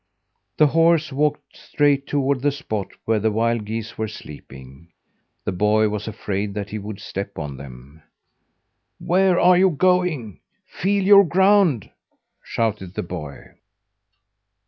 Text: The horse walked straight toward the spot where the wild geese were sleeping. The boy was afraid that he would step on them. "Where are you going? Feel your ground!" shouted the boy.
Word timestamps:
The 0.57 0.65
horse 0.65 1.13
walked 1.13 1.55
straight 1.55 2.07
toward 2.07 2.41
the 2.41 2.51
spot 2.51 2.87
where 3.05 3.19
the 3.19 3.29
wild 3.31 3.65
geese 3.65 3.99
were 3.99 4.07
sleeping. 4.07 4.91
The 5.45 5.51
boy 5.51 5.89
was 5.89 6.07
afraid 6.07 6.55
that 6.55 6.71
he 6.71 6.79
would 6.79 6.99
step 6.99 7.37
on 7.37 7.55
them. 7.57 8.01
"Where 8.97 9.39
are 9.39 9.59
you 9.59 9.69
going? 9.69 10.39
Feel 10.65 11.03
your 11.03 11.23
ground!" 11.23 11.91
shouted 12.41 12.95
the 12.95 13.03
boy. 13.03 13.49